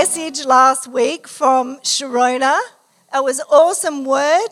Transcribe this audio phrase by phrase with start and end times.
[0.00, 2.60] message last week from Sharona.
[3.14, 4.50] It was awesome word.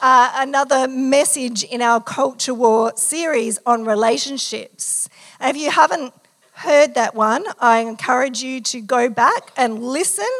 [0.00, 5.10] Uh, another message in our Culture War series on relationships.
[5.38, 6.14] And if you haven't
[6.52, 10.32] heard that one, I encourage you to go back and listen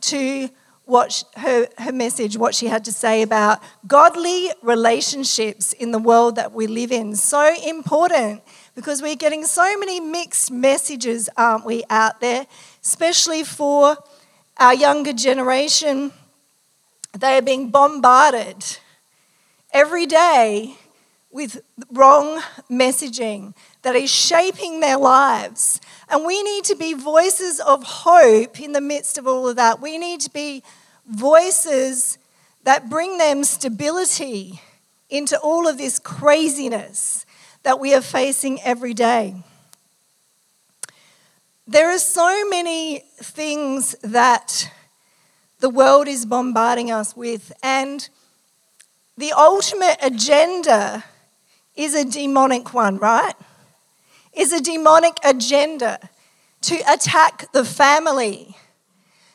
[0.00, 0.50] to
[0.84, 6.34] what her, her message, what she had to say about godly relationships in the world
[6.34, 7.14] that we live in.
[7.14, 8.42] So important
[8.74, 12.46] because we're getting so many mixed messages, aren't we, out there,
[12.88, 13.98] especially for
[14.56, 16.10] our younger generation.
[17.12, 18.64] They are being bombarded
[19.74, 20.74] every day
[21.30, 21.60] with
[21.92, 25.82] wrong messaging that is shaping their lives.
[26.08, 29.82] And we need to be voices of hope in the midst of all of that.
[29.82, 30.62] We need to be
[31.06, 32.16] voices
[32.64, 34.62] that bring them stability
[35.10, 37.26] into all of this craziness
[37.64, 39.34] that we are facing every day.
[41.70, 44.70] There are so many things that
[45.60, 48.08] the world is bombarding us with, and
[49.18, 51.04] the ultimate agenda
[51.76, 53.34] is a demonic one, right?
[54.32, 56.08] Is a demonic agenda
[56.62, 58.56] to attack the family,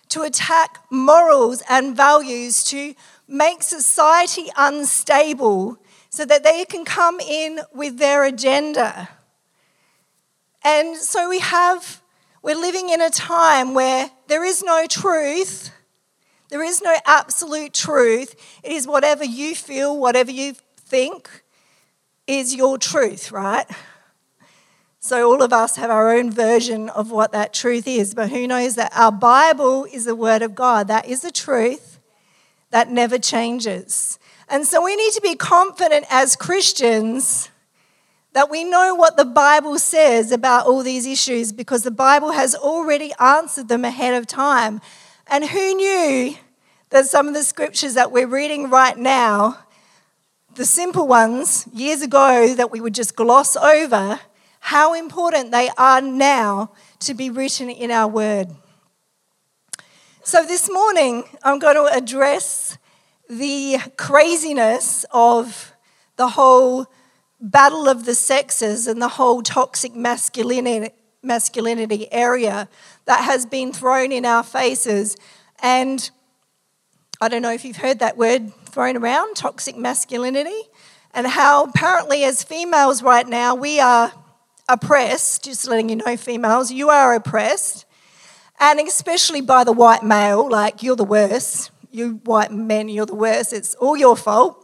[0.10, 2.96] to attack morals and values, to
[3.28, 5.78] make society unstable
[6.10, 9.10] so that they can come in with their agenda.
[10.64, 12.02] And so we have,
[12.44, 15.72] we're living in a time where there is no truth.
[16.50, 18.36] There is no absolute truth.
[18.62, 21.44] It is whatever you feel, whatever you think
[22.28, 23.66] is your truth, right?
[25.00, 28.46] So all of us have our own version of what that truth is, but who
[28.46, 30.88] knows that our Bible is the Word of God.
[30.90, 32.00] That is the truth
[32.72, 34.20] that never changes.
[34.50, 37.50] And so we need to be confident as Christians
[38.34, 42.56] that we know what the Bible says about all these issues because the Bible has
[42.56, 44.82] already answered them ahead of time.
[45.28, 46.36] And who knew
[46.90, 49.60] that some of the scriptures that we're reading right now,
[50.56, 54.20] the simple ones years ago that we would just gloss over,
[54.60, 58.48] how important they are now to be written in our word.
[60.24, 62.78] So this morning, I'm going to address
[63.30, 65.74] the craziness of
[66.16, 66.88] the whole
[67.44, 72.68] battle of the sexes and the whole toxic masculinity, masculinity area
[73.06, 75.16] that has been thrown in our faces.
[75.62, 76.10] And
[77.22, 80.62] I don't know if you've heard that word thrown around toxic masculinity
[81.14, 84.12] and how apparently, as females right now, we are
[84.68, 85.44] oppressed.
[85.44, 87.86] Just letting you know, females, you are oppressed.
[88.60, 93.16] And especially by the white male, like you're the worst you white men, you're the
[93.16, 94.58] worst, it's all your fault.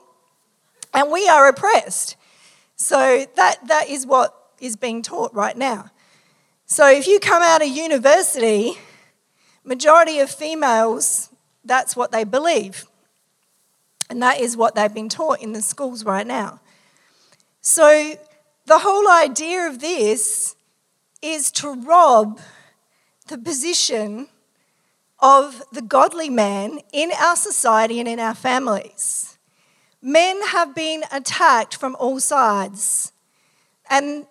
[0.94, 2.18] And we are oppressed.
[2.80, 5.92] So that, that is what is being taught right now.
[6.66, 8.78] So if you come out of university,
[9.66, 11.30] majority of females,
[11.66, 12.86] that's what they believe.
[14.10, 16.62] And that is what they've been taught in the schools right now.
[17.60, 18.16] So
[18.66, 20.56] the whole idea of this
[21.22, 22.40] is to rob
[23.28, 24.30] the position
[25.20, 29.39] of the godly man in our society and in our families.
[30.02, 33.12] Men have been attacked from all sides.
[33.90, 34.26] And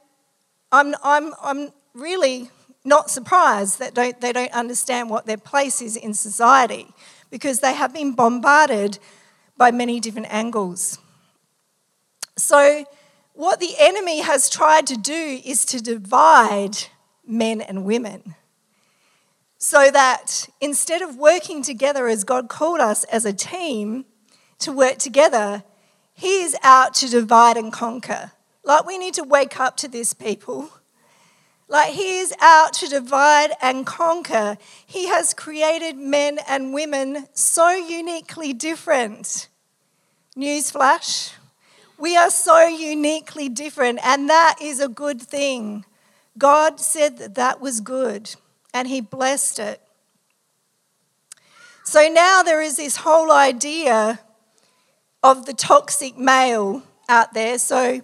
[0.72, 2.50] I'm, I'm, I'm really
[2.84, 6.88] not surprised that don't, they don't understand what their place is in society
[7.30, 8.98] because they have been bombarded
[9.56, 10.98] by many different angles.
[12.36, 12.86] So,
[13.34, 16.76] what the enemy has tried to do is to divide
[17.26, 18.34] men and women
[19.58, 24.04] so that instead of working together as God called us as a team
[24.60, 25.62] to work together,
[26.14, 28.32] He is out to divide and conquer.
[28.64, 30.70] Like, we need to wake up to this, people.
[31.68, 34.58] Like, He is out to divide and conquer.
[34.86, 39.48] He has created men and women so uniquely different.
[40.36, 41.34] Newsflash.
[41.98, 45.84] We are so uniquely different, and that is a good thing.
[46.38, 48.36] God said that that was good
[48.72, 49.82] and he blessed it.
[51.84, 54.20] So now there is this whole idea
[55.22, 57.58] of the toxic male out there.
[57.58, 58.02] So,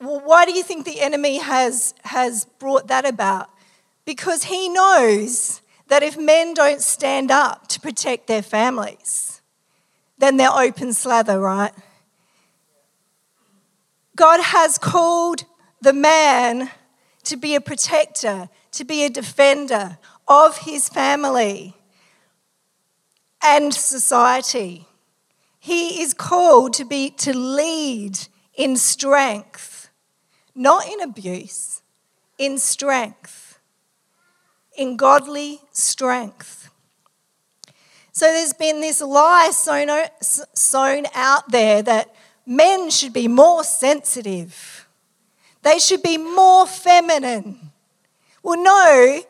[0.00, 3.50] well, why do you think the enemy has, has brought that about?
[4.04, 9.42] Because he knows that if men don't stand up to protect their families,
[10.18, 11.72] then they're open slather, right?
[14.16, 15.44] God has called
[15.80, 16.70] the man
[17.24, 19.98] to be a protector, to be a defender
[20.28, 21.74] of his family
[23.42, 24.86] and society.
[25.64, 28.18] He is called to be to lead
[28.54, 29.88] in strength,
[30.54, 31.80] not in abuse,
[32.36, 33.58] in strength.
[34.76, 36.70] in godly strength.
[38.12, 42.14] So there's been this lie sown, out there that
[42.46, 44.86] men should be more sensitive,
[45.62, 47.70] they should be more feminine.
[48.42, 49.22] Well, no.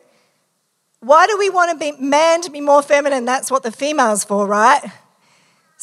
[0.99, 3.25] Why do we want to be man to be more feminine?
[3.25, 4.81] That's what the female's for, right?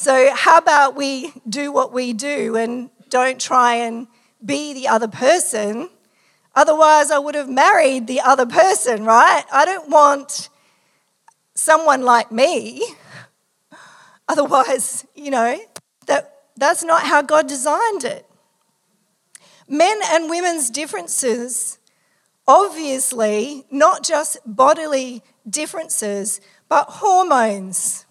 [0.03, 4.09] So, how about we do what we do and don't try and
[4.45, 5.91] be the other person?
[6.57, 9.45] Otherwise, I would have married the other person, right?
[9.53, 10.49] I don't want
[11.55, 12.83] someone like me.
[14.29, 15.57] Otherwise, you know,
[16.09, 18.27] that, that's not how God designed it.
[19.69, 21.79] Men and women's differences,
[22.49, 28.05] obviously, not just bodily differences, but hormones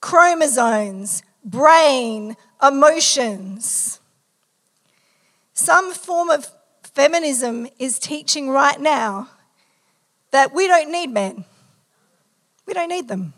[0.00, 4.00] chromosomes, brain, emotions.
[5.54, 6.46] Some form of
[6.82, 9.30] feminism is teaching right now
[10.32, 11.44] that we don't need men.
[12.66, 13.32] We don't need them.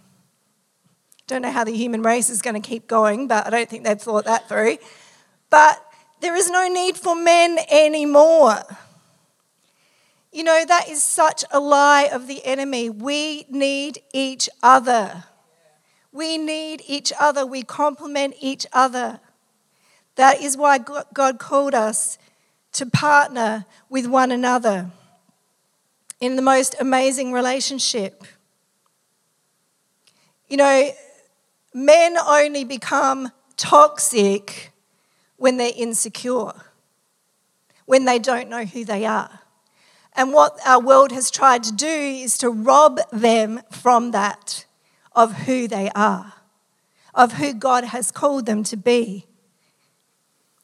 [1.26, 3.84] Don't know how the human race is going to keep going, but I don't think
[3.84, 4.78] they've thought that through.
[5.50, 5.84] But
[6.20, 8.62] there is no need for men anymore.
[10.32, 12.88] You know, that is such a lie of the enemy.
[12.88, 15.24] We need each other.
[16.18, 19.20] We need each other, we complement each other.
[20.16, 22.18] That is why God called us
[22.72, 24.90] to partner with one another
[26.20, 28.24] in the most amazing relationship.
[30.48, 30.90] You know,
[31.72, 34.72] men only become toxic
[35.36, 36.50] when they're insecure,
[37.86, 39.38] when they don't know who they are.
[40.14, 44.64] And what our world has tried to do is to rob them from that
[45.18, 46.32] of who they are,
[47.12, 49.26] of who God has called them to be.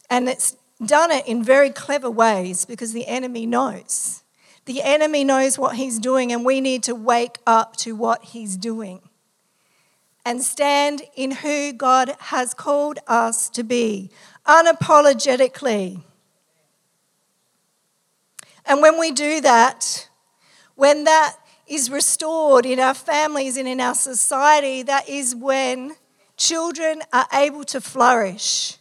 [0.09, 0.57] And it's
[0.87, 4.23] done it in very clever ways because the enemy knows.
[4.67, 8.57] The enemy knows what he's doing, and we need to wake up to what he's
[8.57, 9.01] doing
[10.25, 14.09] and stand in who God has called us to be
[14.47, 16.01] unapologetically.
[18.65, 20.09] And when we do that,
[20.77, 21.37] when that
[21.67, 25.97] is restored in our families and in our society, that is when
[26.37, 28.77] children are able to flourish.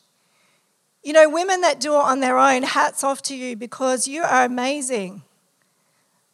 [1.03, 4.23] You know, women that do it on their own, hats off to you because you
[4.23, 5.23] are amazing.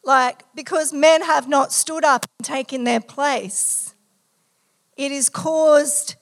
[0.02, 3.94] Like, because men have not stood up and taken their place,
[4.96, 6.16] it has caused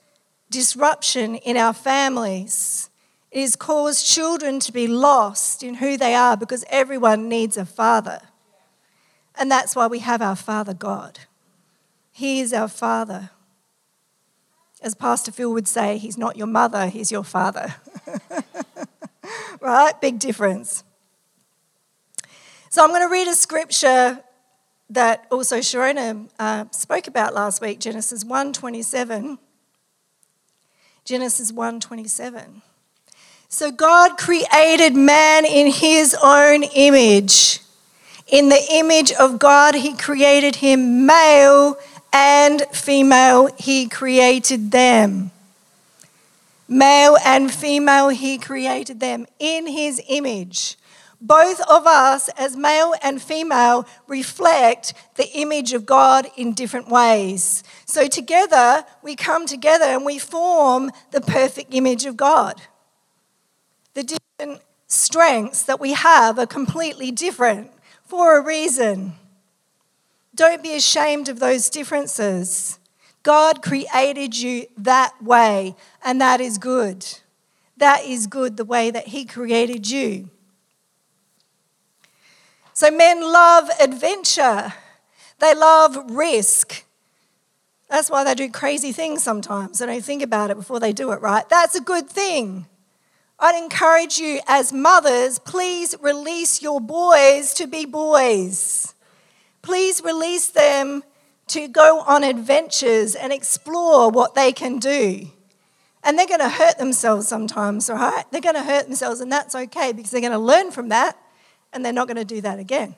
[0.49, 2.89] disruption in our families.
[3.31, 7.65] It has caused children to be lost in who they are because everyone needs a
[7.65, 8.21] father.
[9.39, 11.19] And that's why we have our Father God.
[12.11, 13.29] He is our Father.
[14.81, 17.75] As Pastor Phil would say, He's not your mother, He's your Father.
[19.61, 19.99] right?
[20.01, 20.83] Big difference.
[22.69, 24.21] So I'm going to read a scripture
[24.89, 29.37] that also Sharona uh, spoke about last week, Genesis 1:27.
[31.05, 32.61] Genesis 1:27.
[33.47, 37.61] So God created man in his own image.
[38.31, 41.77] In the image of God, He created him male
[42.13, 45.31] and female, He created them.
[46.67, 50.77] Male and female, He created them in His image.
[51.21, 57.63] Both of us, as male and female, reflect the image of God in different ways.
[57.85, 62.61] So, together, we come together and we form the perfect image of God.
[63.95, 67.71] The different strengths that we have are completely different
[68.09, 69.13] for a reason.
[70.33, 72.79] Don't be ashamed of those differences.
[73.21, 77.05] God created you that way, and that is good.
[77.77, 80.29] That is good the way that He created you.
[82.73, 84.73] So, men love adventure,
[85.37, 86.85] they love risk.
[87.89, 89.79] That's why they do crazy things sometimes.
[89.79, 91.47] They don't think about it before they do it, right?
[91.49, 92.67] That's a good thing.
[93.39, 98.93] I'd encourage you as mothers, please release your boys to be boys.
[99.61, 101.03] Please release them
[101.47, 105.27] to go on adventures and explore what they can do.
[106.03, 108.23] And they're going to hurt themselves sometimes, right?
[108.31, 111.17] They're going to hurt themselves, and that's okay because they're going to learn from that
[111.71, 112.95] and they're not going to do that again.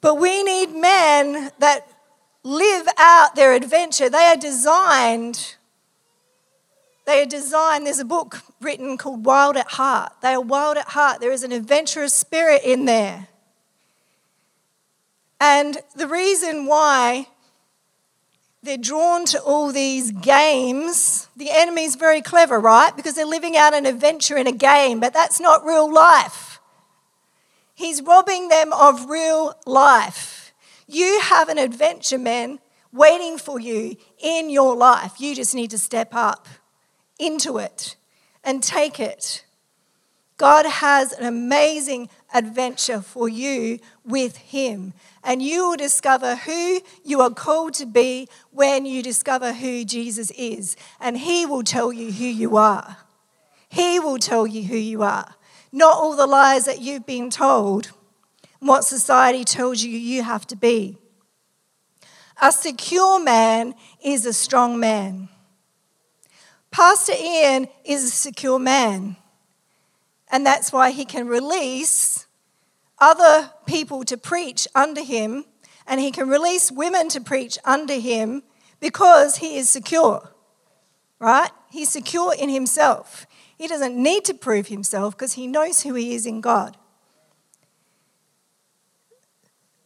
[0.00, 1.88] But we need men that
[2.42, 4.08] live out their adventure.
[4.08, 5.56] They are designed
[7.04, 10.12] they are designed, there's a book written called Wild at Heart.
[10.22, 11.20] They are wild at heart.
[11.20, 13.28] There is an adventurous spirit in there.
[15.40, 17.26] And the reason why
[18.62, 22.94] they're drawn to all these games, the enemy is very clever, right?
[22.94, 26.60] Because they're living out an adventure in a game, but that's not real life.
[27.74, 30.54] He's robbing them of real life.
[30.86, 32.60] You have an adventure, man,
[32.92, 35.20] waiting for you in your life.
[35.20, 36.46] You just need to step up
[37.18, 37.96] into it
[38.44, 39.44] and take it.
[40.36, 44.92] God has an amazing adventure for you with Him.
[45.22, 50.32] And you will discover who you are called to be when you discover who Jesus
[50.32, 50.74] is.
[50.98, 52.96] And He will tell you who you are.
[53.68, 55.36] He will tell you who you are.
[55.70, 57.92] Not all the lies that you've been told,
[58.58, 60.98] what society tells you you have to be.
[62.40, 65.28] A secure man is a strong man.
[66.72, 69.16] Pastor Ian is a secure man.
[70.30, 72.26] And that's why he can release
[72.98, 75.44] other people to preach under him,
[75.86, 78.42] and he can release women to preach under him
[78.80, 80.30] because he is secure,
[81.18, 81.50] right?
[81.70, 83.26] He's secure in himself.
[83.58, 86.76] He doesn't need to prove himself because he knows who he is in God.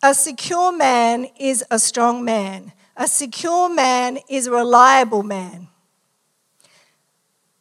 [0.02, 2.72] A secure man is a strong man.
[2.96, 5.68] A secure man is a reliable man.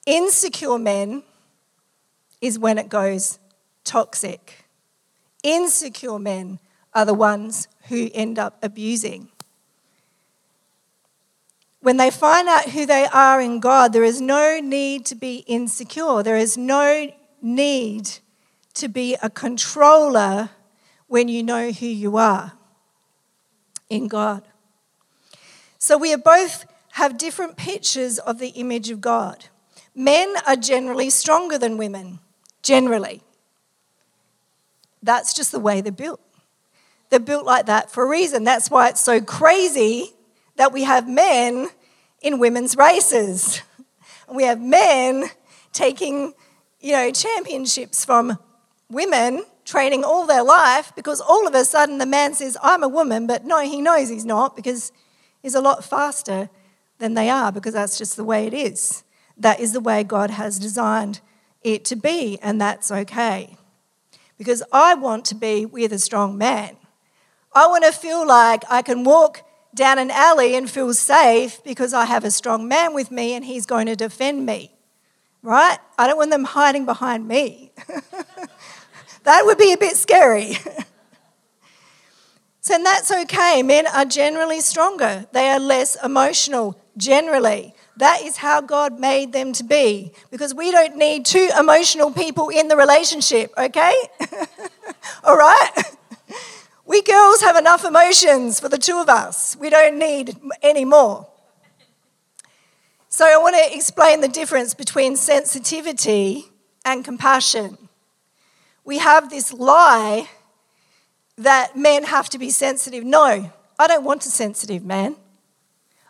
[0.06, 1.24] Insecure men
[2.42, 3.40] is when it goes
[3.84, 4.66] toxic.
[5.44, 6.60] Insecure men
[6.94, 9.30] are the ones who end up abusing.
[11.82, 15.44] When they find out who they are in God, there is no need to be
[15.48, 16.24] insecure.
[16.24, 18.10] There is no need
[18.74, 20.50] to be a controller
[21.08, 22.54] when you know who you are
[23.90, 24.44] in God.
[25.78, 29.50] So we both have different pictures of the image of God.
[29.96, 32.20] Men are generally stronger than women
[32.62, 33.22] generally.
[35.02, 36.20] That's just the way they're built.
[37.10, 38.44] They're built like that for a reason.
[38.44, 40.14] That's why it's so crazy
[40.58, 41.70] that we have men
[42.22, 43.62] in women's races.
[44.34, 45.26] We have men
[45.72, 46.34] taking,
[46.82, 48.40] you know, championships from
[48.90, 52.88] women training all their life because all of a sudden the man says, I'm a
[52.88, 54.92] woman, but no, he knows he's not because
[55.42, 56.50] he's a lot faster
[56.98, 59.05] than they are because that's just the way it is.
[59.38, 61.20] That is the way God has designed
[61.62, 63.58] it to be, and that's okay.
[64.38, 66.78] Because I want to be with a strong man.
[67.54, 69.44] I want to feel like I can walk
[69.76, 73.44] down an alley and feel safe because I have a strong man with me and
[73.44, 74.72] he's going to defend me.
[75.44, 75.78] Right?
[75.98, 77.72] I don't want them hiding behind me.
[79.24, 80.54] that would be a bit scary.
[82.62, 83.62] so, and that's okay.
[83.62, 87.75] Men are generally stronger, they are less emotional, generally.
[87.98, 90.12] That is how God made them to be.
[90.30, 93.96] Because we don't need two emotional people in the relationship, okay?
[95.24, 95.72] All right?
[96.86, 99.56] We girls have enough emotions for the two of us.
[99.60, 101.28] We don't need any more.
[103.10, 106.52] So I want to explain the difference between sensitivity
[106.84, 107.78] and compassion.
[108.84, 110.30] We have this lie
[111.38, 113.04] that men have to be sensitive.
[113.04, 115.16] No, I don't want a sensitive man.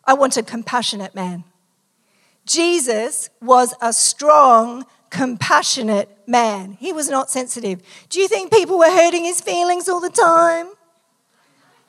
[0.04, 1.46] I want a compassionate man.
[2.46, 6.74] Jesus was a strong, compassionate man.
[6.74, 7.82] He was not sensitive.
[8.10, 10.70] Do you think people were hurting his feelings all the time?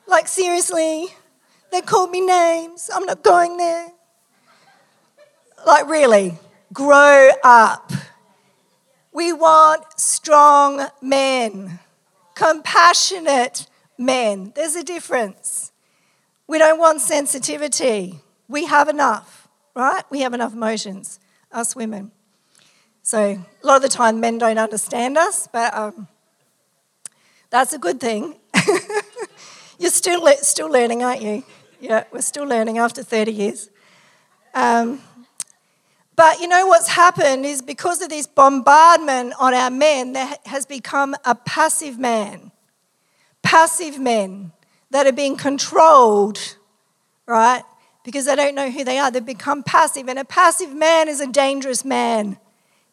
[0.07, 1.07] Like, seriously?
[1.71, 2.89] They called me names.
[2.93, 3.89] I'm not going there.
[5.65, 6.37] Like, really?
[6.73, 7.91] Grow up.
[9.11, 11.79] We want strong men,
[12.35, 14.53] compassionate men.
[14.55, 15.71] There's a difference.
[16.47, 18.19] We don't want sensitivity.
[18.47, 19.46] We have enough
[19.77, 20.03] right?
[20.09, 21.19] We have enough emotions,
[21.51, 22.11] us women.
[23.03, 26.07] So a lot of the time, men don't understand us, but um,
[27.49, 28.35] that's a good thing.
[29.79, 31.43] You're still, le- still learning, aren't you?
[31.79, 33.69] Yeah, we're still learning after 30 years.
[34.55, 34.99] Um,
[36.15, 40.65] but you know what's happened is because of this bombardment on our men, there has
[40.65, 42.51] become a passive man.
[43.43, 44.51] Passive men
[44.89, 46.57] that are being controlled,
[47.27, 47.63] right,
[48.07, 49.11] because they don't know who they are.
[49.11, 50.07] They've become passive.
[50.07, 52.37] And a passive man is a dangerous man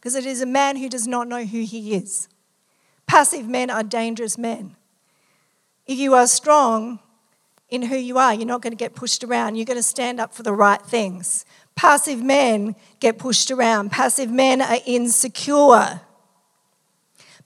[0.01, 2.29] because it is a man who does not know who he is.
[3.07, 4.75] Passive men are dangerous men.
[5.87, 6.99] If you are strong
[7.69, 9.55] in who you are, you're not going to get pushed around.
[9.55, 11.45] You're going to stand up for the right things.
[11.77, 13.93] Passive men get pushed around.
[13.93, 16.01] Passive men are insecure.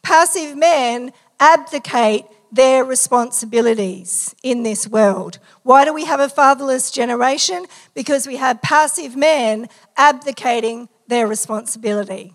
[0.01, 5.39] Passive men abdicate their responsibilities in this world.
[5.63, 7.67] Why do we have a fatherless generation?
[7.95, 12.35] Because we have passive men abdicating their responsibility.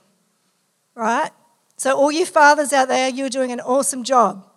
[0.95, 1.31] Right?
[1.77, 4.47] So, all you fathers out there, you're doing an awesome job.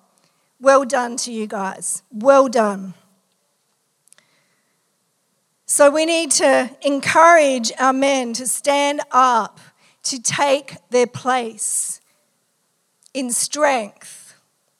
[0.60, 2.02] Well done to you guys.
[2.10, 2.94] Well done.
[5.64, 9.58] So, we need to encourage our men to stand up,
[10.04, 12.00] to take their place
[13.14, 14.15] in strength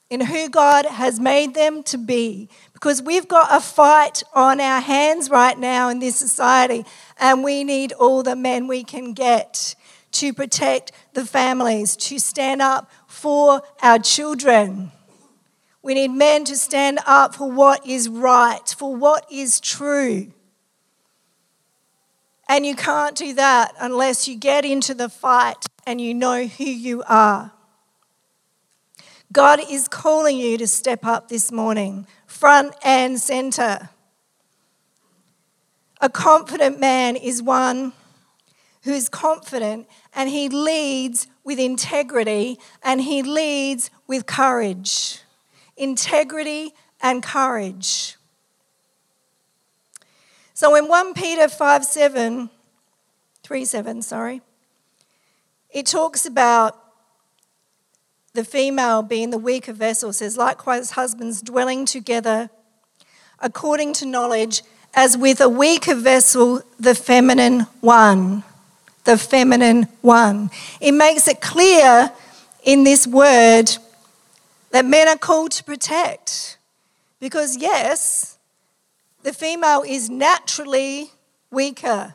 [0.09, 2.49] in who God has made them to be.
[2.73, 6.85] Because we've got a fight on our hands right now in this society,
[7.19, 9.75] and we need all the men we can get
[10.13, 14.93] to protect the families, to stand up for our children.
[15.83, 20.33] We need men to stand up for what is right, for what is true.
[22.49, 26.65] And you can't do that unless you get into the fight and you know who
[26.65, 27.53] you are.
[29.33, 33.91] God is calling you to step up this morning, front and center.
[36.01, 37.93] A confident man is one
[38.83, 45.21] who is confident and he leads with integrity and he leads with courage.
[45.77, 48.17] Integrity and courage.
[50.55, 52.49] So in 1 Peter 5 7,
[53.43, 54.41] 3 7, sorry,
[55.71, 56.86] it talks about
[58.37, 62.51] the female being the weaker vessel, says, likewise, husbands dwelling together
[63.41, 64.63] according to knowledge,
[64.95, 68.45] as with a weaker vessel, the feminine one.
[69.05, 70.51] The feminine one.
[70.81, 72.13] It makes it clear
[72.63, 73.77] in this word
[74.71, 76.59] that men are called to protect.
[77.21, 78.39] Because, yes,
[79.23, 81.11] the female is naturally
[81.51, 82.15] weaker.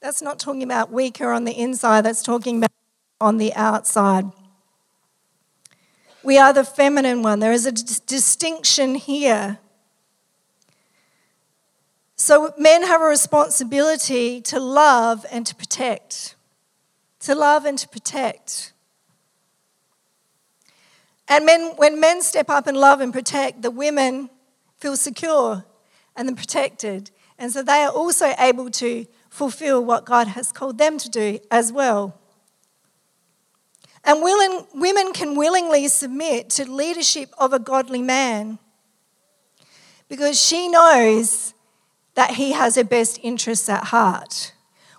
[0.00, 2.70] That's not talking about weaker on the inside, that's talking about
[3.20, 4.24] on the outside.
[6.24, 7.40] We are the feminine one.
[7.40, 9.58] There is a d- distinction here.
[12.16, 16.36] So, men have a responsibility to love and to protect.
[17.20, 18.72] To love and to protect.
[21.26, 24.30] And men, when men step up and love and protect, the women
[24.78, 25.64] feel secure
[26.14, 27.10] and then protected.
[27.38, 31.40] And so they are also able to fulfill what God has called them to do
[31.50, 32.20] as well.
[34.04, 38.58] And willing, women can willingly submit to leadership of a godly man
[40.08, 41.54] because she knows
[42.14, 44.52] that he has her best interests at heart.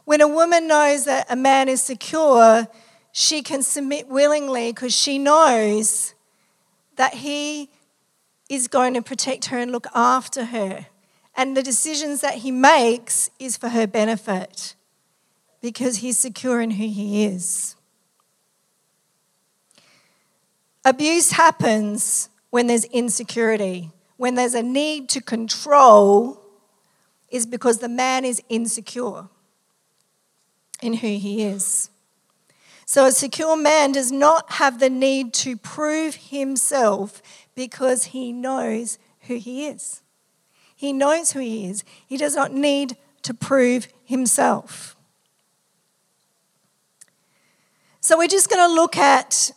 [0.05, 2.67] When a woman knows that a man is secure,
[3.11, 6.15] she can submit willingly because she knows
[6.95, 7.69] that he
[8.49, 10.87] is going to protect her and look after her.
[11.35, 14.75] And the decisions that he makes is for her benefit
[15.61, 17.75] because he's secure in who he is.
[20.85, 26.39] Abuse happens when there's insecurity, when there's a need to control,
[27.29, 29.27] is because the man is insecure
[30.81, 31.89] in who he is.
[32.85, 37.21] So, a secure man does not have the need to prove himself
[37.55, 40.01] because he knows who he is.
[40.75, 41.83] He knows who he is.
[42.05, 44.97] He does not need to prove himself.
[48.01, 49.53] So, we're just going to look at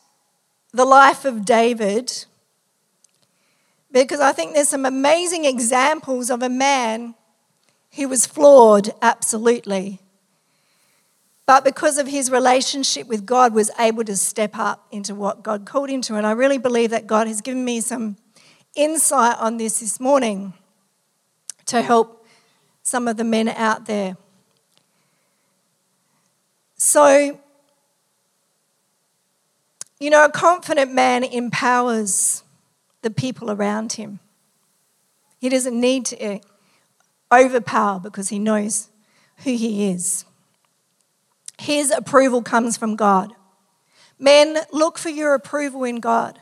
[0.77, 2.27] the life of David
[3.93, 7.15] because I think there's some amazing examples of a man
[7.95, 10.01] who was flawed, absolutely.
[11.47, 15.65] But because of his relationship with God, was able to step up into what God
[15.65, 16.17] called him to.
[16.17, 18.17] And I really believe that God has given me some
[18.75, 20.53] insight on this this morning
[21.67, 22.27] to help
[22.83, 24.17] some of the men out there.
[26.77, 27.41] So,
[29.99, 32.43] you know, a confident man empowers
[33.03, 34.21] the people around him.
[35.39, 36.39] He doesn't need to eh,
[37.33, 38.89] overpower because he knows
[39.39, 40.25] who he is.
[41.59, 43.33] His approval comes from God.
[44.19, 46.39] Men, look for your approval in God.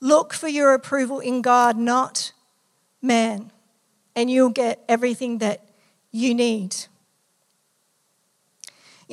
[0.00, 2.32] Look for your approval in God, not
[3.00, 3.52] man,
[4.16, 5.64] and you'll get everything that
[6.10, 6.74] you need.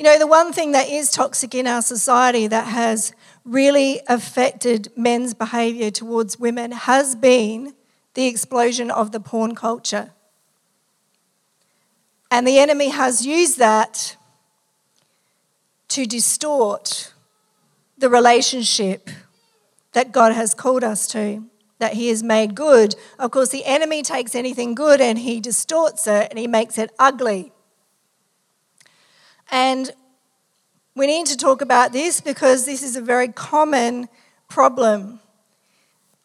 [0.00, 3.12] You know, the one thing that is toxic in our society that has
[3.44, 7.74] really affected men's behaviour towards women has been
[8.14, 10.12] the explosion of the porn culture.
[12.30, 14.16] And the enemy has used that
[15.88, 17.12] to distort
[17.98, 19.10] the relationship
[19.92, 21.44] that God has called us to,
[21.78, 22.94] that He has made good.
[23.18, 26.90] Of course, the enemy takes anything good and he distorts it and he makes it
[26.98, 27.52] ugly.
[29.50, 29.90] And
[30.94, 34.08] we need to talk about this because this is a very common
[34.48, 35.20] problem.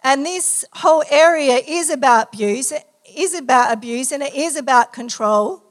[0.03, 2.83] And this whole area is about abuse, it
[3.15, 5.63] is about abuse, and it is about control.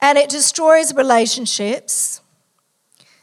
[0.00, 2.20] And it destroys relationships.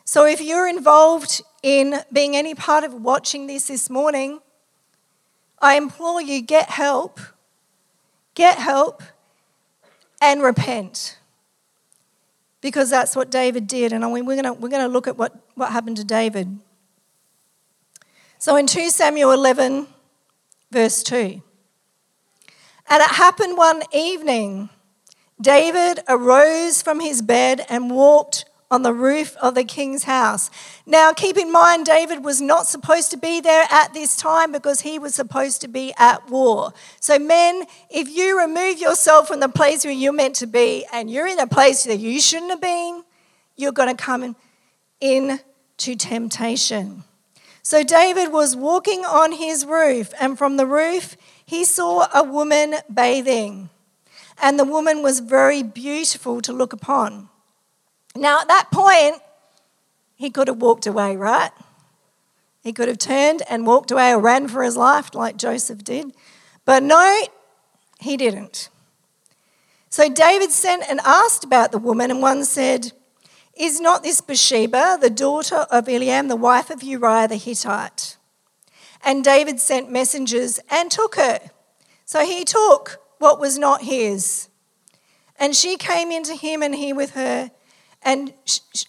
[0.05, 4.39] So if you're involved in being any part of watching this this morning,
[5.61, 7.19] I implore you get help,
[8.35, 9.01] get help,
[10.19, 11.17] and repent
[12.63, 13.91] because that's what David did.
[13.91, 16.59] And we're going we're to look at what, what happened to David.
[18.39, 19.85] So in 2 Samuel 11,
[20.71, 21.41] verse 2.
[22.89, 24.69] And it happened one evening.
[25.39, 30.49] David arose from his bed and walked on the roof of the king's house.
[30.87, 34.81] Now, keep in mind, David was not supposed to be there at this time because
[34.81, 36.73] he was supposed to be at war.
[36.99, 41.07] So, men, if you remove yourself from the place where you're meant to be and
[41.07, 43.03] you're in a place that you shouldn't have been,
[43.55, 44.35] you're going to come in
[44.99, 47.03] into temptation.
[47.61, 52.75] So, David was walking on his roof, and from the roof, he saw a woman
[52.91, 53.69] bathing.
[54.41, 57.29] And the woman was very beautiful to look upon.
[58.15, 59.21] Now, at that point,
[60.15, 61.51] he could have walked away, right?
[62.61, 66.13] He could have turned and walked away or ran for his life like Joseph did.
[66.63, 67.23] But no,
[67.99, 68.69] he didn't.
[69.89, 72.93] So David sent and asked about the woman, and one said,
[73.55, 78.17] Is not this Bathsheba, the daughter of Eliam, the wife of Uriah the Hittite?
[79.03, 81.39] And David sent messengers and took her.
[82.05, 84.47] So he took what was not his.
[85.37, 87.51] And she came into him, and he with her
[88.03, 88.33] and,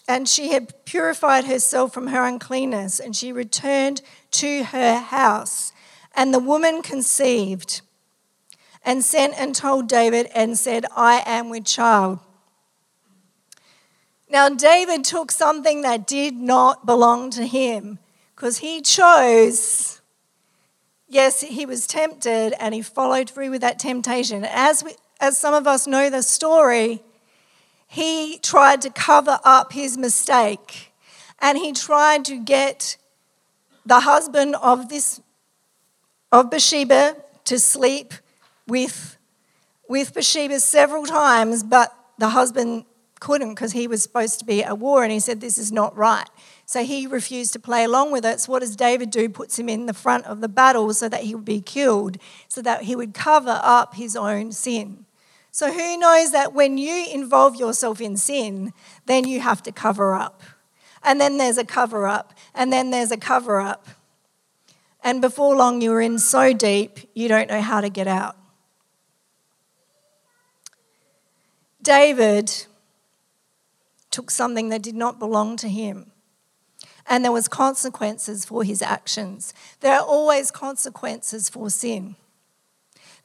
[0.07, 4.01] and she had purified herself from her uncleanness, and she returned
[4.31, 5.71] to her house.
[6.15, 7.81] And the woman conceived
[8.83, 12.19] and sent and told David and said, I am with child.
[14.29, 17.99] Now, David took something that did not belong to him
[18.35, 20.01] because he chose,
[21.07, 24.45] yes, he was tempted and he followed through with that temptation.
[24.45, 27.01] As, we, as some of us know the story,
[27.95, 30.91] he tried to cover up his mistake
[31.39, 32.97] and he tried to get
[33.85, 35.21] the husband of this
[36.29, 38.13] of Bathsheba to sleep
[38.67, 39.17] with
[39.87, 42.83] with Bathsheba several times, but the husband
[43.21, 45.95] couldn't because he was supposed to be at war and he said this is not
[45.95, 46.29] right.
[46.65, 48.41] So he refused to play along with it.
[48.41, 49.29] So what does David do?
[49.29, 52.17] Puts him in the front of the battle so that he would be killed,
[52.49, 55.05] so that he would cover up his own sin.
[55.55, 58.73] So, who knows that when you involve yourself in sin,
[59.05, 60.43] then you have to cover up.
[61.01, 63.87] And then there's a cover up, and then there's a cover up.
[65.01, 68.35] And before long, you're in so deep, you don't know how to get out.
[71.81, 72.65] David
[74.11, 76.11] took something that did not belong to him
[77.07, 82.15] and there was consequences for his actions there are always consequences for sin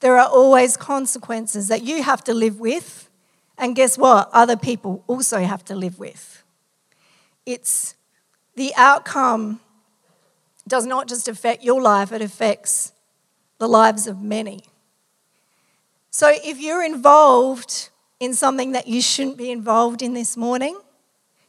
[0.00, 3.08] there are always consequences that you have to live with.
[3.56, 4.30] And guess what?
[4.32, 6.42] Other people also have to live with.
[7.44, 7.94] It's
[8.56, 9.60] the outcome
[10.66, 12.92] does not just affect your life, it affects
[13.58, 14.64] the lives of many.
[16.10, 20.78] So if you're involved in something that you shouldn't be involved in this morning,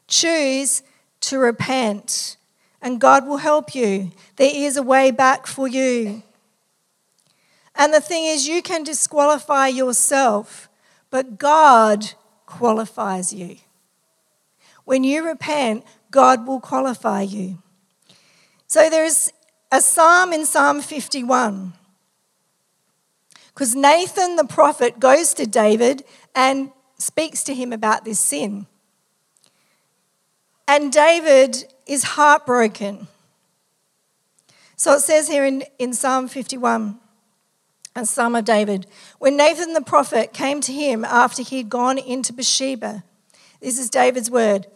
[0.07, 0.83] choose
[1.21, 2.37] to repent
[2.81, 4.11] and God will help you.
[4.37, 6.23] There is a way back for you.
[7.82, 10.70] And the thing is, you can disqualify yourself,
[11.10, 12.12] but God
[12.46, 13.58] qualifies you.
[14.86, 17.58] When you repent, God will qualify you.
[18.67, 19.34] So there's
[19.72, 21.74] a psalm in Psalm 51.
[23.48, 26.04] Because Nathan the prophet goes to David
[26.36, 28.67] and speaks to him about this sin.
[30.67, 33.08] And David is heartbroken.
[34.76, 37.00] So it says here in, in Psalm 51
[37.95, 38.88] and Psalm of David.
[39.19, 43.04] When Nathan the prophet came to him after he had gone into Bathsheba,
[43.60, 44.67] this is David's word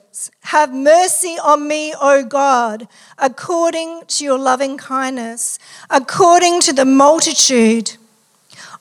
[0.41, 7.97] Have mercy on me, O God, according to your loving kindness, according to the multitude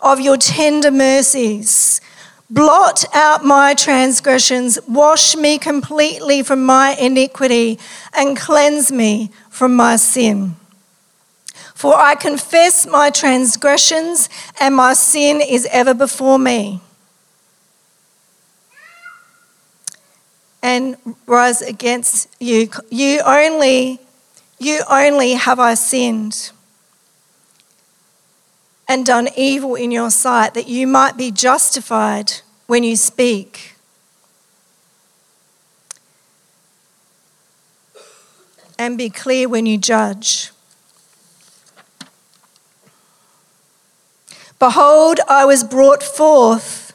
[0.00, 2.00] of your tender mercies.
[2.50, 7.78] Blot out my transgressions, wash me completely from my iniquity,
[8.12, 10.54] and cleanse me from my sin.
[11.84, 16.80] For I confess my transgressions, and my sin is ever before me.
[20.62, 22.70] And rise against you.
[22.88, 24.00] You only,
[24.58, 26.52] you only have I sinned
[28.88, 32.32] and done evil in your sight, that you might be justified
[32.66, 33.76] when you speak.
[38.78, 40.50] And be clear when you judge.
[44.64, 46.94] Behold, I was brought forth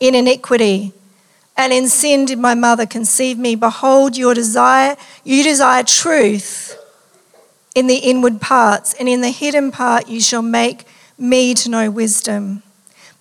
[0.00, 0.92] in iniquity,
[1.56, 3.54] and in sin did my mother conceive me.
[3.54, 6.76] Behold, your desire, you desire truth
[7.76, 10.84] in the inward parts, and in the hidden part you shall make
[11.16, 12.64] me to know wisdom.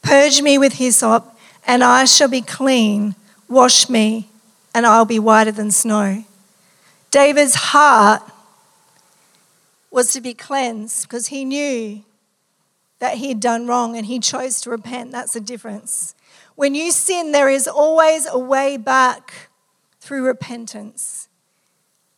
[0.02, 1.32] Purge me with hyssop,
[1.68, 3.14] and I shall be clean.
[3.48, 4.30] Wash me,
[4.74, 6.24] and I'll be whiter than snow.
[7.12, 8.24] David's heart
[9.92, 12.04] was to be cleansed because he knew
[13.00, 15.12] that he had done wrong and he chose to repent.
[15.12, 16.16] That's the difference.
[16.56, 19.50] When you sin, there is always a way back
[20.00, 21.30] through repentance.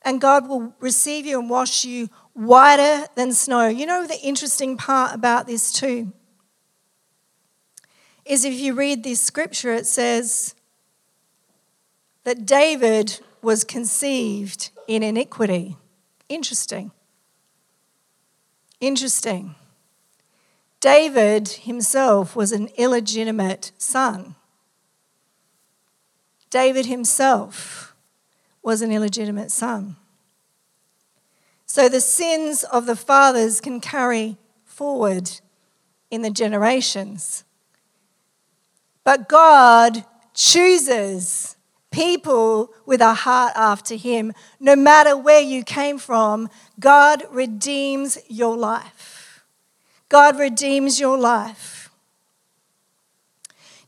[0.02, 3.68] And God will receive you and wash you whiter than snow.
[3.68, 6.12] You know the interesting part about this, too,
[8.26, 10.56] is if you read this scripture, it says
[12.24, 15.78] that David was conceived in iniquity.
[16.30, 16.92] Interesting.
[18.80, 19.56] Interesting.
[20.82, 24.36] David himself was an illegitimate son.
[26.50, 27.96] David himself
[28.62, 29.96] was an illegitimate son.
[31.66, 35.40] So the sins of the fathers can carry forward
[36.10, 37.46] in the generations.
[39.04, 41.56] But God chooses
[41.92, 44.34] people with a heart after Him.
[44.60, 49.21] No matter where you came from, God redeems your life.
[50.12, 51.90] God redeems your life.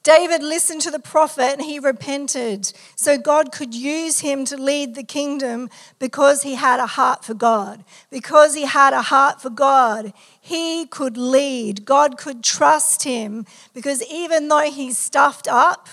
[0.04, 2.72] David listened to the prophet and he repented.
[2.96, 7.34] So God could use him to lead the kingdom because he had a heart for
[7.34, 7.84] God.
[8.10, 11.84] Because he had a heart for God, he could lead.
[11.84, 15.90] God could trust him because even though he stuffed up,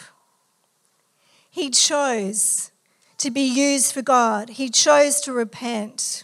[1.50, 2.70] he chose
[3.18, 4.50] to be used for God.
[4.50, 6.22] He chose to repent.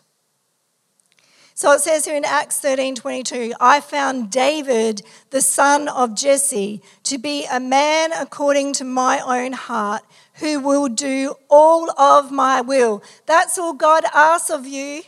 [1.58, 6.82] So it says here in Acts 13 22, I found David, the son of Jesse,
[7.04, 10.02] to be a man according to my own heart,
[10.34, 13.02] who will do all of my will.
[13.24, 15.04] That's all God asks of you,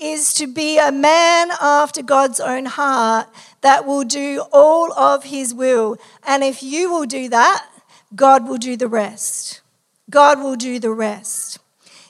[0.00, 3.28] is to be a man after God's own heart
[3.62, 5.96] that will do all of his will.
[6.24, 7.66] And if you will do that,
[8.14, 9.60] God will do the rest.
[10.08, 11.58] God will do the rest.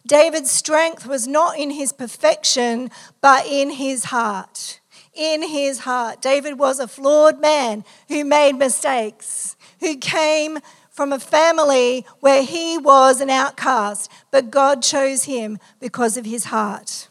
[0.06, 4.80] David's strength was not in his perfection, but in his heart.
[5.14, 6.20] In his heart.
[6.20, 10.58] David was a flawed man who made mistakes, who came
[10.90, 16.46] from a family where he was an outcast, but God chose him because of his
[16.46, 17.08] heart.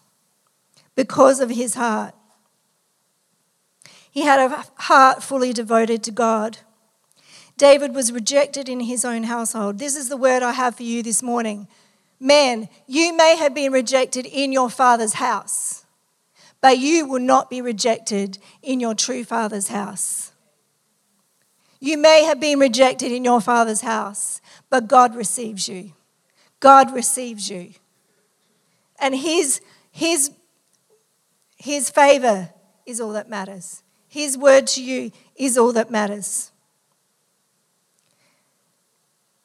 [0.96, 2.14] Because of his heart.
[4.12, 6.58] He had a heart fully devoted to God.
[7.58, 9.80] David was rejected in his own household.
[9.80, 11.68] This is the word I have for you this morning
[12.24, 15.86] Men, you may have been rejected in your father's house,
[16.62, 20.32] but you will not be rejected in your true father's house.
[21.80, 25.94] You may have been rejected in your father's house, but God receives you.
[26.60, 27.74] God receives you.
[29.00, 29.60] And his,
[29.92, 30.30] his,
[31.58, 32.52] his favor
[32.86, 33.82] is all that matters.
[34.08, 36.51] His word to you is all that matters.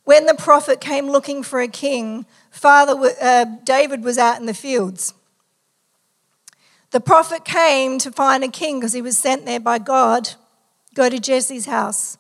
[0.07, 4.55] When the prophet came looking for a king, Father uh, David was out in the
[4.55, 5.15] fields.
[6.93, 10.35] The prophet came to find a king because he was sent there by God.
[10.95, 12.19] Go to Jesse's house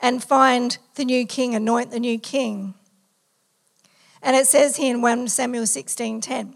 [0.00, 2.72] and find the new king, anoint the new king.
[4.22, 6.54] And it says here in 1 Samuel 16:10.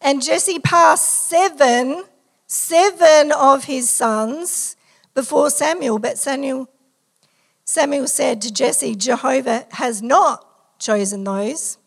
[0.00, 2.04] And Jesse passed seven,
[2.46, 4.76] seven of his sons
[5.12, 6.70] before Samuel, but Samuel,
[7.70, 10.44] Samuel said to Jesse, Jehovah has not
[10.80, 11.78] chosen those.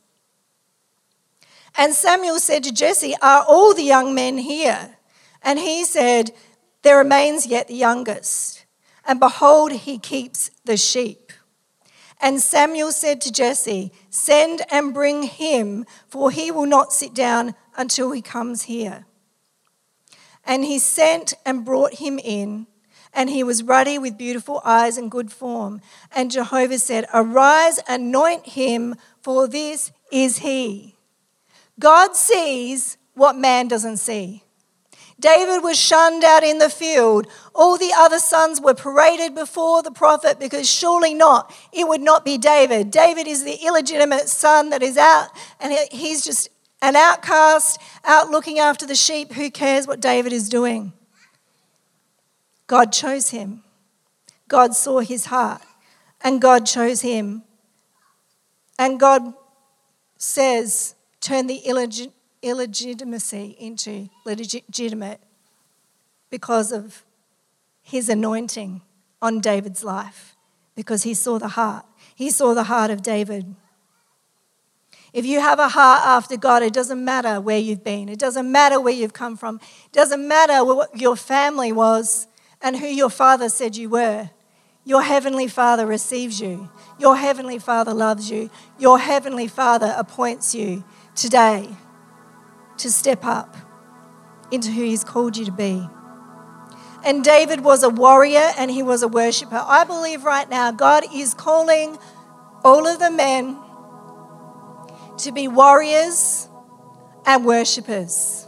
[1.76, 4.96] And Samuel said to Jesse, Are all the young men here?
[5.41, 6.32] And he said,
[6.84, 8.65] There remains yet the youngest.
[9.04, 11.34] And behold, he keeps the sheep.
[12.22, 17.56] And Samuel said to Jesse, Send and bring him, for he will not sit down
[17.76, 19.06] until he comes here.
[20.46, 22.67] And he sent and brought him in,
[23.13, 25.82] and he was ruddy with beautiful eyes and good form.
[26.12, 30.95] And Jehovah said, Arise, anoint him, for this is he.
[31.80, 34.43] God sees what man doesn't see.
[35.19, 37.28] David was shunned out in the field.
[37.56, 42.26] All the other sons were paraded before the prophet because surely not, it would not
[42.26, 42.91] be David.
[42.91, 46.49] David is the illegitimate son that is out, and he's just
[46.82, 49.32] an outcast out looking after the sheep.
[49.34, 50.91] Who cares what David is doing?
[52.74, 53.62] God chose him.
[54.48, 55.62] God saw his heart,
[56.22, 57.44] and God chose him.
[58.80, 59.36] And God
[60.18, 65.20] says, turn the illegit- illegitimacy into legitimate
[66.32, 67.04] because of
[67.84, 68.82] his anointing
[69.22, 70.36] on David's life,
[70.76, 71.86] because he saw the heart.
[72.16, 73.54] He saw the heart of David.
[75.14, 78.52] If you have a heart after God, it doesn't matter where you've been, it doesn't
[78.52, 82.28] matter where you've come from, it doesn't matter what your family was
[82.63, 84.30] and who your father said you were.
[84.86, 86.69] Your heavenly Father receives you.
[86.99, 88.49] Your heavenly Father loves you.
[88.80, 90.84] Your heavenly Father appoints you
[91.15, 91.69] today
[92.78, 93.56] to step up
[94.52, 95.88] into who He's called you to be.
[97.06, 99.62] And David was a warrior and he was a worshiper.
[99.67, 101.97] I believe right now God is calling
[102.63, 103.58] all of the men
[105.17, 106.47] to be warriors
[107.26, 108.47] and worshippers.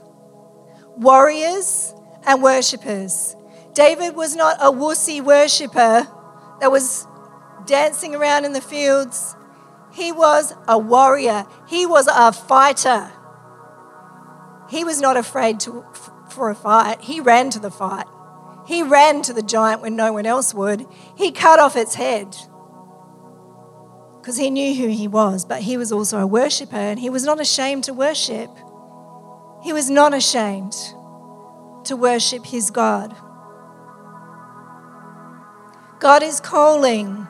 [0.95, 1.93] Warriors
[2.25, 3.34] and worshippers.
[3.75, 6.07] David was not a wussy worshipper
[6.61, 7.07] that was
[7.65, 9.35] dancing around in the fields.
[9.91, 13.11] He was a warrior, he was a fighter.
[14.69, 15.85] He was not afraid to,
[16.29, 18.07] for a fight, he ran to the fight.
[18.65, 20.87] He ran to the giant when no one else would.
[21.15, 22.35] He cut off its head
[24.21, 27.25] because he knew who he was, but he was also a worshiper and he was
[27.25, 28.49] not ashamed to worship.
[29.61, 30.73] He was not ashamed
[31.83, 33.15] to worship his God.
[36.05, 37.27] God is calling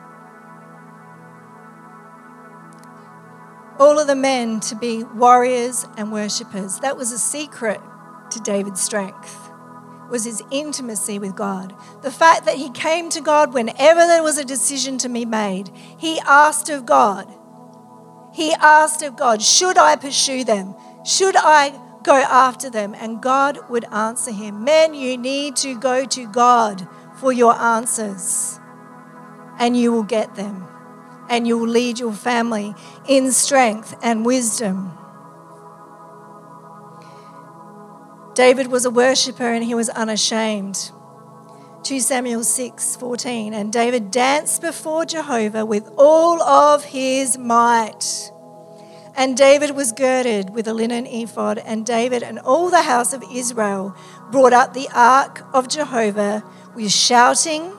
[3.80, 6.80] all of the men to be warriors and worshippers.
[6.82, 7.80] That was a secret
[8.32, 9.50] to David's strength
[10.10, 11.74] was his intimacy with God.
[12.02, 15.72] The fact that he came to God whenever there was a decision to be made.
[15.98, 17.34] He asked of God.
[18.34, 20.76] He asked of God, should I pursue them?
[21.06, 21.72] Should I
[22.04, 22.94] go after them?
[22.94, 24.66] And God would answer him.
[24.66, 28.60] Men, you need to go to God for your answers,
[29.60, 30.68] and you will get them,
[31.30, 32.76] and you will lead your family
[33.08, 34.92] in strength and wisdom.
[38.36, 40.92] David was a worshiper and he was unashamed.
[41.84, 43.54] 2 Samuel 6 14.
[43.54, 48.32] And David danced before Jehovah with all of his might.
[49.16, 53.24] And David was girded with a linen ephod, and David and all the house of
[53.32, 53.96] Israel
[54.30, 56.44] brought up the ark of Jehovah
[56.76, 57.72] with shouting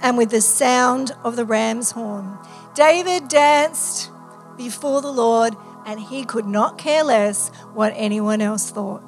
[0.00, 2.38] and with the sound of the ram's horn.
[2.74, 4.10] David danced
[4.56, 5.54] before the Lord,
[5.86, 9.02] and he could not care less what anyone else thought.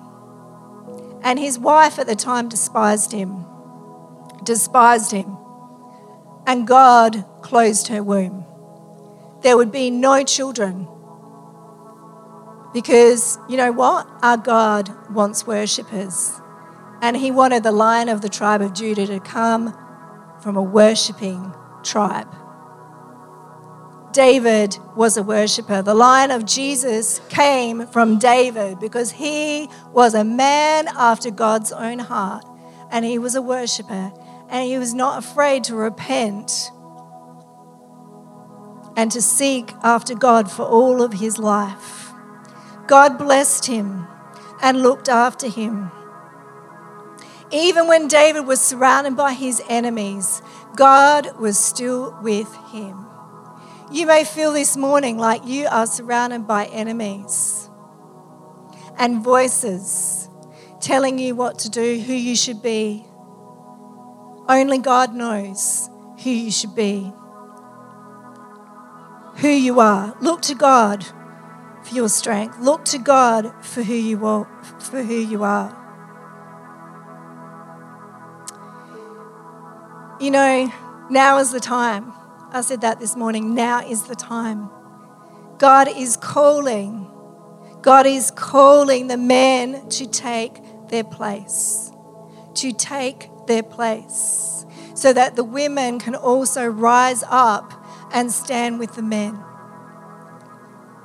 [1.22, 3.44] And his wife at the time despised him,
[4.42, 5.36] despised him.
[6.46, 8.44] And God closed her womb.
[9.42, 10.88] There would be no children.
[12.72, 14.08] Because you know what?
[14.22, 16.40] Our God wants worshippers.
[17.02, 19.76] And he wanted the lion of the tribe of Judah to come
[20.42, 22.28] from a worshipping tribe.
[24.12, 25.82] David was a worshiper.
[25.82, 32.00] The line of Jesus came from David because he was a man after God's own
[32.00, 32.44] heart
[32.90, 34.12] and he was a worshiper
[34.48, 36.72] and he was not afraid to repent
[38.96, 42.12] and to seek after God for all of his life.
[42.88, 44.08] God blessed him
[44.60, 45.92] and looked after him.
[47.52, 50.40] Even when David was surrounded by his enemies,
[50.76, 53.06] God was still with him.
[53.90, 57.68] You may feel this morning like you are surrounded by enemies
[58.96, 60.28] and voices
[60.80, 63.04] telling you what to do, who you should be.
[64.48, 65.90] Only God knows
[66.22, 67.12] who you should be,
[69.36, 70.16] who you are.
[70.20, 71.04] Look to God
[71.82, 72.58] for your strength.
[72.60, 74.48] Look to God for who you are.
[74.78, 75.79] For who you are.
[80.20, 80.70] You know,
[81.08, 82.12] now is the time
[82.52, 83.54] I said that this morning.
[83.54, 84.68] Now is the time.
[85.56, 87.10] God is calling.
[87.80, 91.90] God is calling the men to take their place,
[92.52, 97.72] to take their place, so that the women can also rise up
[98.12, 99.42] and stand with the men.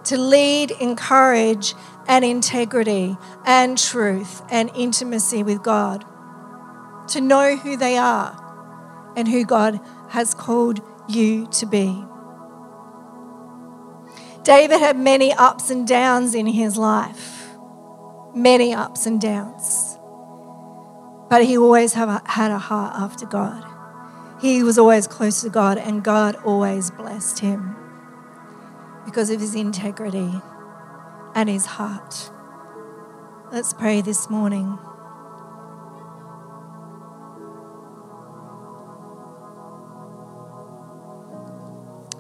[0.06, 1.74] To lead in courage
[2.06, 6.04] and integrity and truth and intimacy with God.
[7.10, 8.42] To know who they are
[9.16, 12.04] and who God has called you to be.
[14.44, 17.50] David had many ups and downs in his life,
[18.36, 19.98] many ups and downs.
[21.30, 23.66] But he always have had a heart after God.
[24.40, 27.76] He was always close to God, and God always blessed him
[29.06, 30.42] because of his integrity
[31.34, 32.32] and his heart.
[33.52, 34.78] Let's pray this morning.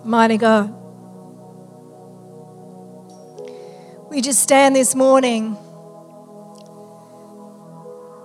[0.05, 0.71] Mighty God.
[4.11, 5.57] We just stand this morning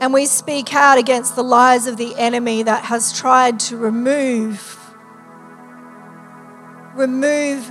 [0.02, 4.76] and we speak out against the lies of the enemy that has tried to remove
[6.94, 7.66] remove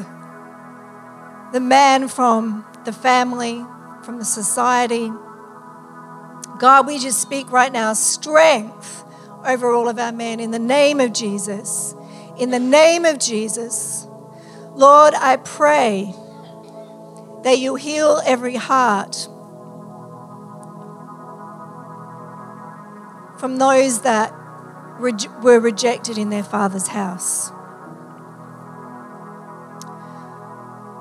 [1.53, 3.63] the man from the family,
[4.03, 5.11] from the society.
[6.57, 9.03] God, we just speak right now strength
[9.45, 11.93] over all of our men in the name of Jesus
[12.39, 14.07] in the name of Jesus.
[14.73, 16.13] Lord, I pray
[17.43, 19.27] that you heal every heart.
[23.39, 24.33] from those that
[24.99, 27.51] were rejected in their father's house.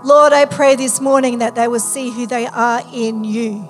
[0.04, 3.68] Lord, I pray this morning that they will see who they are in you.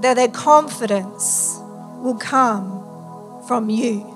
[0.00, 1.56] That their confidence
[2.00, 2.80] will come
[3.46, 4.11] from you,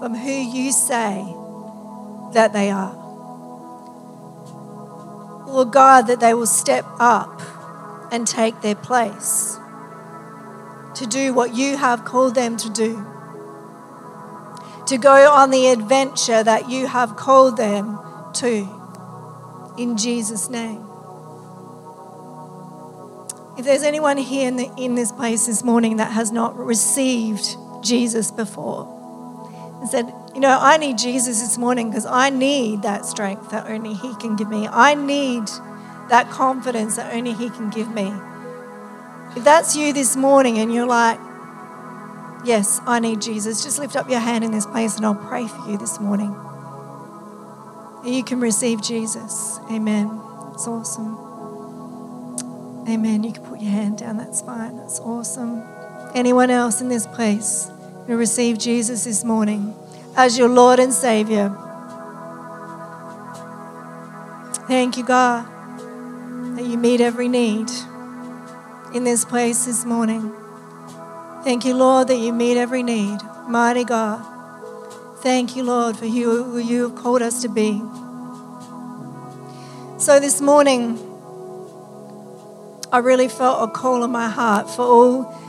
[0.00, 1.22] from who you say
[2.32, 2.94] that they are.
[5.46, 7.42] Lord God, that they will step up
[8.10, 9.58] and take their place
[10.94, 12.94] to do what you have called them to do,
[14.86, 17.98] to go on the adventure that you have called them
[18.36, 18.66] to.
[19.76, 20.82] In Jesus' name.
[23.58, 27.54] If there's anyone here in, the, in this place this morning that has not received
[27.82, 28.99] Jesus before
[29.80, 33.66] and said, you know, I need Jesus this morning because I need that strength that
[33.66, 34.68] only He can give me.
[34.68, 35.48] I need
[36.10, 38.12] that confidence that only He can give me.
[39.36, 41.18] If that's you this morning and you're like,
[42.44, 45.46] yes, I need Jesus, just lift up your hand in this place and I'll pray
[45.46, 46.34] for you this morning.
[48.04, 49.60] You can receive Jesus.
[49.70, 50.20] Amen.
[50.52, 51.16] It's awesome.
[52.88, 53.24] Amen.
[53.24, 54.16] You can put your hand down.
[54.16, 54.76] That's fine.
[54.76, 55.62] That's awesome.
[56.14, 57.70] Anyone else in this place
[58.10, 59.72] who receive Jesus this morning
[60.16, 61.56] as your Lord and Savior?
[64.66, 65.46] Thank you, God,
[66.56, 67.70] that you meet every need
[68.92, 70.32] in this place this morning.
[71.44, 73.20] Thank you, Lord, that you meet every need.
[73.46, 74.26] Mighty God.
[75.18, 77.80] Thank you, Lord, for who you have called us to be.
[79.98, 80.98] So this morning,
[82.90, 85.39] I really felt a call in my heart for all,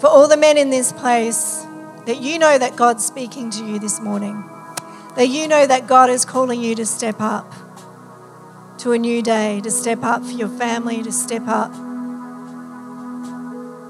[0.00, 1.66] for all the men in this place
[2.06, 4.42] that you know that God's speaking to you this morning.
[5.16, 7.52] That you know that God is calling you to step up
[8.78, 11.70] to a new day, to step up for your family, to step up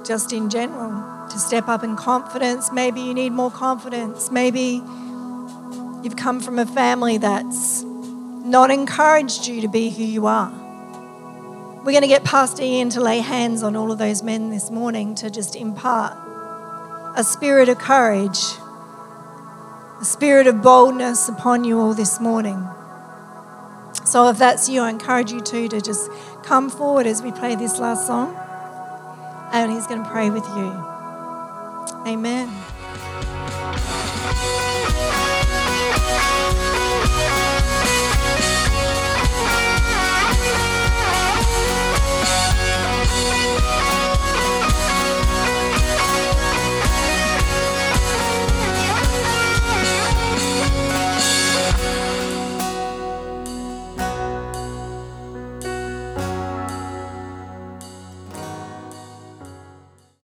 [0.04, 2.72] just in general, to step up in confidence.
[2.72, 4.32] Maybe you need more confidence.
[4.32, 4.82] Maybe
[6.02, 10.59] you've come from a family that's not encouraged you to be who you are.
[11.82, 14.70] We're going to get Pastor Ian to lay hands on all of those men this
[14.70, 16.14] morning to just impart
[17.16, 18.38] a spirit of courage,
[19.98, 22.68] a spirit of boldness upon you all this morning.
[24.04, 26.10] So, if that's you, I encourage you too to just
[26.42, 28.36] come forward as we play this last song
[29.50, 30.70] and he's going to pray with you.
[32.06, 32.50] Amen.